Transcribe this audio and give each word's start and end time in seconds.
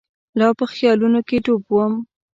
لا 0.39 0.47
په 0.59 0.65
خیالونو 0.73 1.19
کې 1.27 1.37
ډوب 1.45 1.63
وم. 1.73 1.93